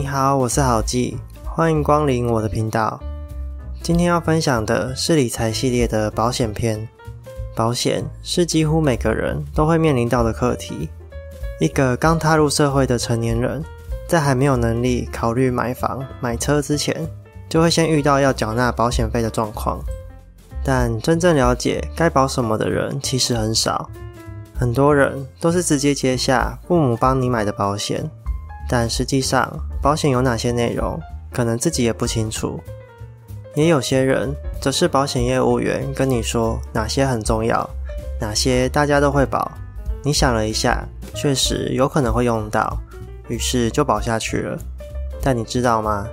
[0.00, 2.98] 你好，我是郝记，欢迎光临我的频道。
[3.82, 6.88] 今天要分享的是理财系列的保险篇。
[7.54, 10.88] 保险是几乎每个人都会面临到的课题。
[11.60, 13.62] 一个刚踏入社会的成年人，
[14.08, 17.06] 在还没有能力考虑买房、买车之前，
[17.46, 19.78] 就会先遇到要缴纳保险费的状况。
[20.64, 23.90] 但真正了解该保什么的人其实很少，
[24.58, 28.10] 很多人都是直接接下父母帮你买的保险，
[28.66, 31.00] 但实际上保险有哪些内容，
[31.32, 32.60] 可能自己也不清楚。
[33.54, 37.68] 也有些人则是保险业务员跟你说哪些很重要，
[38.20, 39.50] 哪些大家都会保，
[40.04, 42.78] 你想了一下，确实有可能会用到，
[43.28, 44.58] 于是就保下去了。
[45.22, 46.06] 但你知道吗？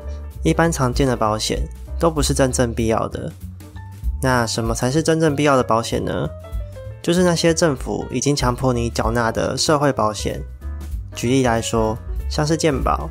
[0.44, 1.62] 一般常见的保险
[2.00, 3.32] 都不是真正必要的。
[4.22, 6.28] 那什么才是真正必要的保险呢？
[7.04, 10.42] 就是那些政府已经强迫你缴纳的社会保险。
[11.16, 11.98] 举例来说，
[12.30, 13.10] 像是健保，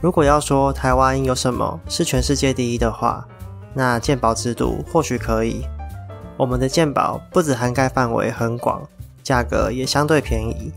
[0.00, 3.26] 如果要说台湾有什么是全世界第一的话，
[3.74, 5.64] 那健保制度或许可以。
[6.36, 8.80] 我们的健保不止涵盖范围很广，
[9.24, 10.72] 价格也相对便宜。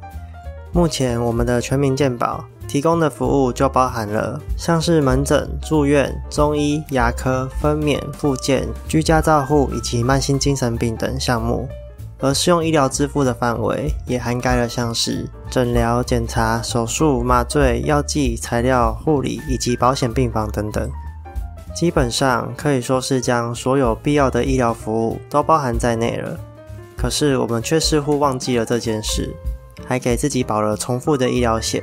[0.71, 11.69] 目前我们的全民健保提供的服务就包含了像是门诊、住院、中医、牙科、分娩、复健、居家照护以及慢性精神病等项目。
[12.21, 20.89] 而适用医疗支付的范围也涵盖了像是诊疗、检查、手术、麻醉、药剂、材料、护理以及保险病房等等。
[21.73, 26.37] 基本上可以说是将所有必要的医疗服务都包含在内了。
[26.95, 29.33] 可是我们却似乎忘记了这件事，
[29.87, 31.81] 还给自己保了重复的医疗险，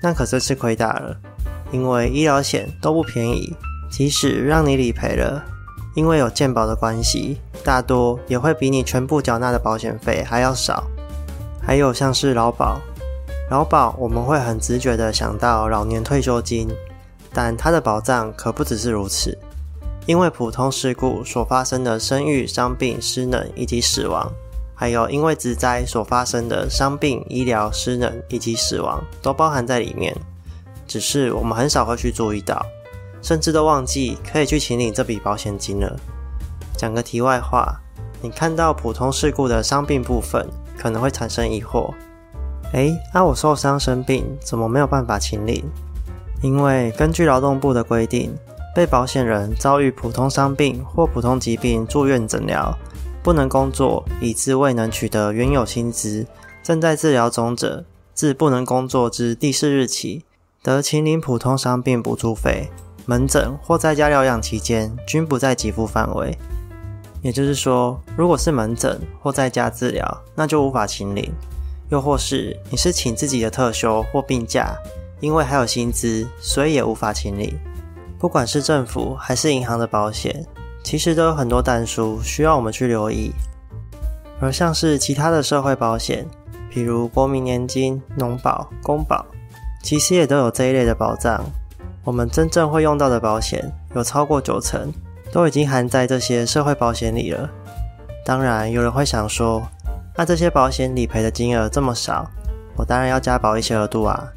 [0.00, 1.16] 那可真是亏大了。
[1.72, 3.52] 因为医疗险都不便宜，
[3.90, 5.42] 即使让你理赔了，
[5.94, 10.84] 因为有健保的关系，大多也会比你全部缴纳的保险费还要少。
[11.62, 12.80] 还有像是劳保，
[13.50, 16.68] 劳保我们会很直觉的想到老年退休金。
[17.32, 19.36] 但它的保障可不只是如此，
[20.06, 24.30] 因为普通事故所发生的生育、伤病、失能以及死亡，
[24.72, 30.16] 还有因为职灾所发生的伤病、医疗、失能以及死亡，都包含在里面。
[30.86, 32.64] 只是我们很少会去注意到，
[33.24, 35.96] 甚至都忘记可以去请领这笔保险金了。
[36.76, 37.80] 讲个题外话，
[38.20, 40.46] 你看到普通事故的伤病部分，
[40.78, 41.94] 可能会产生疑惑：
[42.74, 45.64] 诶，那我受伤生病，怎么没有办法请领？
[46.42, 48.30] 因为根据劳动部的规定，
[48.74, 52.76] 被保险人遭遇普通伤病或普通疾病住院诊疗，
[53.22, 56.26] 不能工作以致未能取得原有薪资，
[56.62, 60.24] 正在治疗中者，自不能工作之第四日起，
[60.62, 62.68] 得请领普通伤病补助费。
[63.06, 66.36] 门诊或在家疗养期间，均不在给付范围。
[67.22, 71.30] 也就是说，如果是门诊或在家治疗，那就无法请领；
[71.90, 74.74] 又或是你是请自己的特休或病假。
[75.20, 77.58] 因为还有薪资，所以也无法请领。
[78.18, 80.44] 不管是政府还是银行的保险，
[80.82, 83.32] 其实都有很多淡书需要我们去留意。
[84.38, 86.26] 而像是其他的社会保险，
[86.70, 89.24] 譬如国民年金、农保、公保，
[89.82, 91.42] 其实也都有这一类的保障。
[92.04, 94.92] 我们真正会用到的保险，有超过九成
[95.32, 97.48] 都已经含在这些社会保险里了。
[98.24, 99.62] 当然，有人会想说，
[100.14, 102.30] 那这些保险理赔的金额这么少，
[102.76, 104.28] 我当然要加保一些额度啊。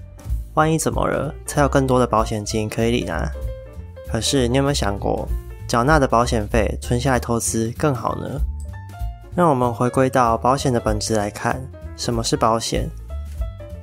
[0.53, 3.29] 万一怎么了，才有更多的保险金可以领啊？
[4.09, 5.27] 可是你有没有想过，
[5.67, 8.27] 缴纳的保险费存下来投资更好呢？
[9.35, 11.61] 让我们回归到保险的本质来看，
[11.95, 12.89] 什么是保险？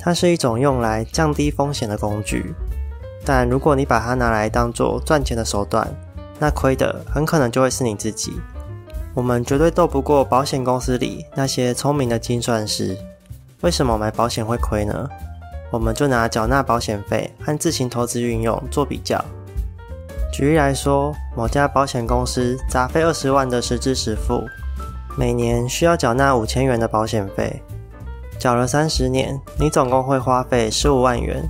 [0.00, 2.54] 它是一种用来降低风险的工具。
[3.24, 5.88] 但如果你把它拿来当做赚钱的手段，
[6.38, 8.32] 那亏的很可能就会是你自己。
[9.14, 12.96] 我们绝对斗不过保险公司里那些聪明的精算师。
[13.60, 15.08] 为什么买保险会亏呢？
[15.70, 19.24] 我们就拿缴纳保险费和自行投资运用做比较。
[20.32, 24.42] 举例来说，某家保险公司杂费二十万的实支实付，
[25.16, 27.62] 每年需要缴纳五千元的保险费，
[28.38, 31.42] 缴了三十年，你总共会花费十五万元。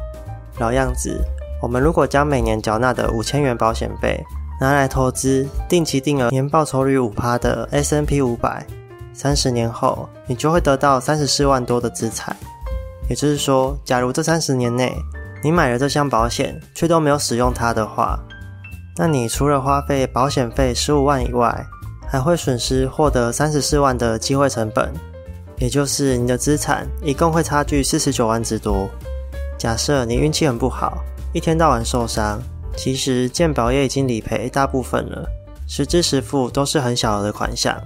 [0.58, 1.20] 老样子，
[1.64, 4.22] 我们如果将每年缴纳的五千元保险费
[4.60, 8.66] 拿来投资定期定额年报酬率五趴的 S N P 五百，
[9.14, 12.36] 三十年后你就会得到三十四万多的资产。
[13.08, 14.94] 也就是说，假如这三十年内
[15.42, 18.18] 你买了这项保险，却都没有使用它的话，
[18.98, 21.66] 那你除了花费保险费十五万以外，
[22.06, 24.92] 还会损失获得三十四万的机会成本，
[25.56, 28.86] 也就是你的资产一共会差距四十九万之多。
[29.56, 31.02] 假设你运气很不好，
[31.34, 32.40] 一天到晚受伤，
[32.76, 35.28] 其实健保也已经理赔大部分了，
[35.66, 37.76] 实支实付都是很小额的款项。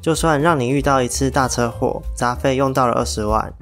[0.00, 3.52] 就算让你遇到一次大车祸，杂费用到了二十万。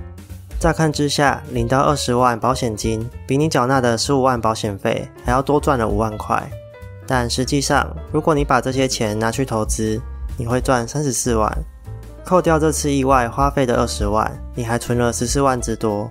[0.61, 6.49] 乍看之下，领到二十万保险金，比你缴纳的十五万保险费还要多赚了五万块。
[7.05, 10.01] 但实际上，如果你把这些钱拿去投资，
[10.37, 11.53] 你会赚三十四万。
[12.25, 16.09] 扣掉这次意外花费的二十万，你还存了十四万之多。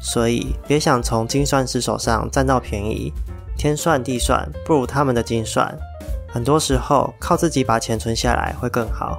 [0.00, 3.12] 所以，别想从精算师手上占到便宜，
[3.56, 5.72] 天算地算不如他们的精算。
[6.28, 9.18] 很多时候，靠自己把钱存下来会更好。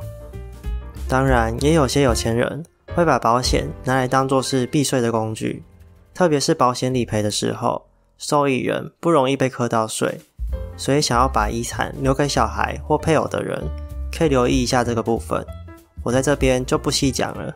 [1.07, 2.63] 当然，也有些有钱人。
[2.94, 5.63] 会把保险拿来当做是避税的工具，
[6.13, 7.86] 特别是保险理赔的时候，
[8.18, 10.19] 受益人不容易被课到税，
[10.75, 13.57] 所以想要把遗产留给小孩或配偶的人，
[14.12, 15.42] 可以留意一下这个部分。
[16.04, 17.56] 我在这边就不细讲了。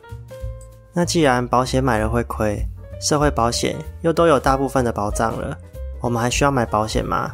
[0.94, 2.66] 那既然保险买了会亏，
[3.00, 5.58] 社会保险又都有大部分的保障了，
[6.02, 7.32] 我们还需要买保险吗？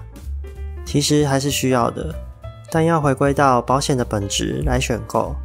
[0.86, 2.14] 其实还是需要的，
[2.70, 5.36] 但要回归到保险的本质来选购。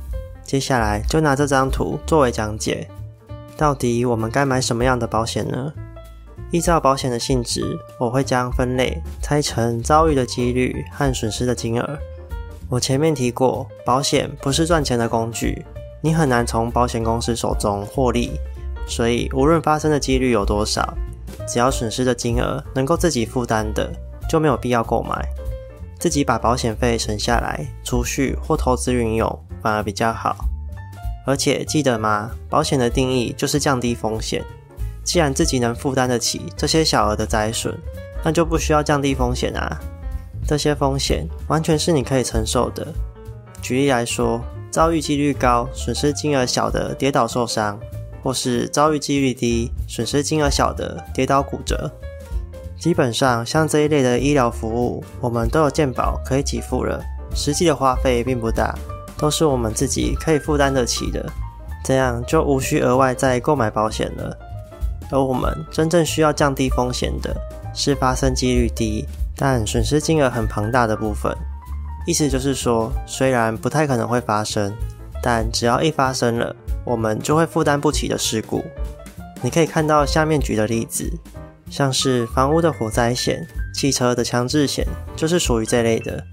[0.43, 2.89] 接下来就拿这张图作为讲解，
[3.57, 5.73] 到底我们该买什么样的保险呢？
[6.53, 11.99] 依照保险的性质，我会将分类拆成遭遇的几率和损失的金额。
[12.69, 15.65] 我前面提过，保险不是赚钱的工具，
[16.01, 18.41] 你很难从保险公司手中获利，
[18.87, 20.97] 所以无论发生的几率有多少，
[21.47, 23.91] 只要损失的金额能够自己负担的，
[24.29, 25.29] 就没有必要购买。
[25.99, 29.43] 自己把保险费省下来，储蓄或投资运用。
[29.63, 30.37] 反而比较好，
[31.27, 32.31] 而且记得吗？
[32.49, 34.45] 保险的定义就是降低风险。
[35.03, 37.77] 既然自己能负担得起这些小额的灾损，
[38.23, 39.81] 那就不需要降低风险啊。
[40.47, 42.87] 这些风险完全是你可以承受的。
[43.61, 44.41] 举例来说，
[44.71, 47.81] 遭遇几率高、损失金额小的跌倒受伤，
[48.27, 51.89] 或是遭遇几率低、损失金额小的跌倒骨折，
[52.77, 57.01] 基本上像这一类的医疗服务，我们都有健保可以给付了，
[57.33, 58.75] 实际的花费并不大。
[59.17, 61.25] 都是我们自己可以负担得起的，
[61.85, 64.37] 这样就无需额外再购买保险了。
[65.13, 67.33] 而我们真正需要降低风险的，
[67.73, 69.07] 是发生几率低
[69.37, 71.33] 但损失金额很庞大的部分。
[72.09, 74.75] 意思就是说，虽然不太可能会发生，
[75.23, 78.65] 但只要一发生了，我们就会负担不起的事故。
[79.43, 81.13] 你可以看到下面举的例子，
[81.69, 86.25] 像是房屋的火灾险、汽车的强制险，就是属于这类的。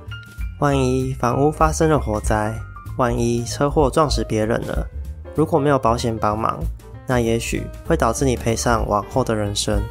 [0.60, 2.54] 万一房屋发生了火灾，
[2.98, 4.88] 万一车祸撞死别人了，
[5.36, 6.64] 如果没有保险帮忙，
[7.08, 9.82] 那也许会导致你赔上往后的人生。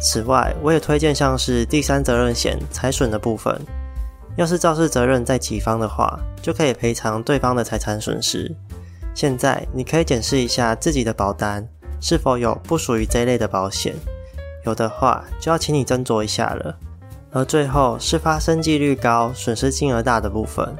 [0.00, 3.60] 此外，我也推荐像是第三责任险财损的部分，
[4.36, 8.54] 要是肇事责任在己方的话，就可以赔偿对方的财产损失。
[9.14, 11.66] 现在你可以检视一下自己的保单
[12.00, 13.94] 是否有不属于这类的保险，
[14.64, 16.76] 有的话就要请你斟酌一下了。
[17.32, 20.74] 而最后是发生几率高、损失金额大的部分。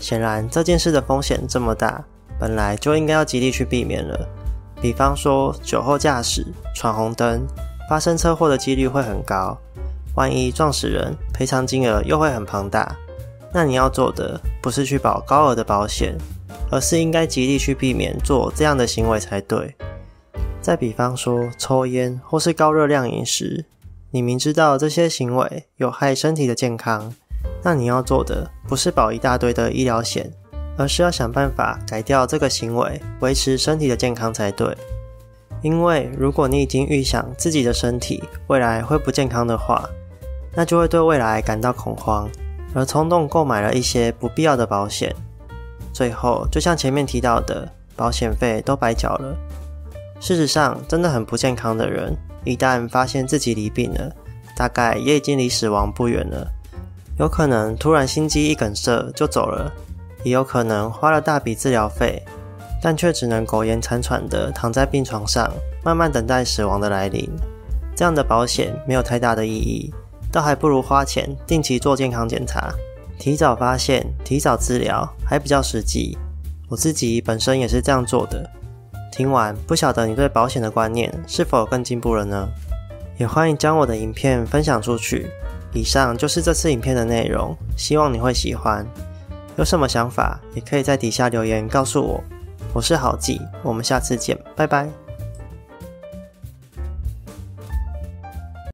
[0.00, 2.04] 显然，这件事的风险这么大，
[2.38, 4.28] 本来就应该要极力去避免了。
[4.80, 7.46] 比方说，酒后驾驶、闯红灯，
[7.88, 9.56] 发生车祸的几率会很高。
[10.14, 12.94] 万一撞死人，赔偿金额又会很庞大。
[13.52, 16.16] 那你要做的不是去保高额的保险，
[16.70, 19.74] 而是应该极力去避免做这样的行为才对。
[20.60, 23.64] 再比方说，抽烟或是高热量饮食，
[24.10, 27.14] 你明知道这些行为有害身体的健康。
[27.62, 30.30] 那你要做的不是保一大堆的医疗险，
[30.76, 34.76] 而是要想办法改掉这个行为，维持身体的健康才对。
[35.62, 39.88] 因为如果你已经预想自己的身体未来会不健康的话，
[40.54, 42.28] 那就会对未来感到恐慌，
[42.74, 45.14] 而冲动购买了一些不必要的保险，
[45.92, 49.36] 最后就像前面提到的，保险费都白缴了。
[50.20, 54.12] 事实上，真的很不健康的人，一旦发现自己离病了，
[54.56, 56.46] 大概也已经离死亡不远了。
[57.18, 59.72] 有可能突然心肌一梗塞就走了，
[60.22, 62.22] 也有可能花了大笔治疗费，
[62.82, 65.52] 但却只能苟延残喘地躺在病床上，
[65.84, 67.28] 慢慢等待死亡的来临。
[67.96, 69.92] 这样的保险没有太大的意义，
[70.30, 72.72] 倒还不如花钱定期做健康检查，
[73.18, 76.16] 提早发现、提早治疗还比较实际。
[76.68, 78.48] 我自己本身也是这样做的。
[79.10, 82.48] 听完，不晓得你对保险的观念是否更进步了呢？
[83.16, 85.28] 也欢迎将我的影片分享出去。
[85.74, 88.86] 以上就是这次影片的内容，希望你会喜欢。
[89.56, 92.22] 有什么想法，也可以在底下留言告诉我。
[92.72, 95.07] 我是郝记，我们下次见，拜拜。